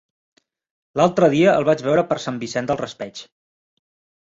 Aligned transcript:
L'altre 0.99 1.29
dia 1.35 1.53
el 1.61 1.67
vaig 1.69 1.85
veure 1.89 2.05
per 2.13 2.19
Sant 2.25 2.41
Vicent 2.47 2.73
del 2.73 2.83
Raspeig. 2.83 3.25